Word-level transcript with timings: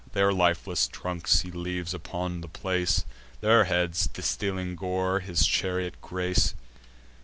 Their 0.13 0.33
lifeless 0.33 0.87
trunks 0.87 1.41
he 1.41 1.51
leaves 1.51 1.93
upon 1.93 2.41
the 2.41 2.47
place; 2.47 3.05
Their 3.41 3.65
heads, 3.65 4.07
distilling 4.07 4.75
gore, 4.75 5.19
his 5.19 5.45
chariot 5.45 6.01
grace. 6.01 6.55